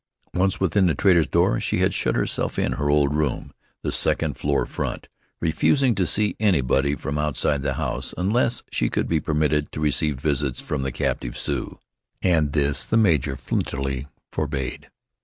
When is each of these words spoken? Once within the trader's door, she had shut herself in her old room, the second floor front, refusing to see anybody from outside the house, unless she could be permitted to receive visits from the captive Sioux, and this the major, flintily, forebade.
Once 0.33 0.59
within 0.59 0.87
the 0.87 0.95
trader's 0.95 1.27
door, 1.27 1.59
she 1.59 1.77
had 1.77 1.93
shut 1.93 2.15
herself 2.15 2.57
in 2.57 2.71
her 2.71 2.89
old 2.89 3.13
room, 3.13 3.53
the 3.83 3.91
second 3.91 4.35
floor 4.35 4.65
front, 4.65 5.07
refusing 5.39 5.93
to 5.93 6.07
see 6.07 6.35
anybody 6.39 6.95
from 6.95 7.19
outside 7.19 7.61
the 7.61 7.75
house, 7.75 8.11
unless 8.17 8.63
she 8.71 8.89
could 8.89 9.07
be 9.07 9.19
permitted 9.19 9.71
to 9.71 9.79
receive 9.79 10.19
visits 10.19 10.59
from 10.59 10.81
the 10.81 10.91
captive 10.91 11.37
Sioux, 11.37 11.77
and 12.19 12.53
this 12.53 12.83
the 12.83 12.97
major, 12.97 13.35
flintily, 13.37 14.07
forebade. 14.31 14.89